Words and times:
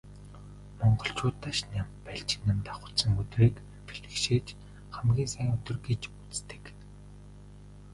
Монголчууд 0.79 1.35
Дашням, 1.43 1.87
Балжинням 2.05 2.57
давхацсан 2.67 3.11
өдрийг 3.23 3.55
бэлгэшээж 3.85 4.47
хамгийн 4.95 5.29
сайн 5.35 5.49
өдөр 5.57 5.77
гэж 5.87 6.01
үздэг. 6.31 6.63